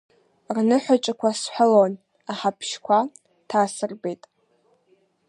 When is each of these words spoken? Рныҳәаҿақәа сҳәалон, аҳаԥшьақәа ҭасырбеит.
Рныҳәаҿақәа 0.55 1.29
сҳәалон, 1.39 1.93
аҳаԥшьақәа 2.31 2.99
ҭасырбеит. 3.49 4.23